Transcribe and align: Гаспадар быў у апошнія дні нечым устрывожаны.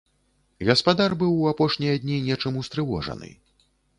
Гаспадар 0.69 1.11
быў 1.23 1.31
у 1.41 1.43
апошнія 1.51 1.93
дні 2.05 2.17
нечым 2.31 2.57
устрывожаны. 2.65 3.29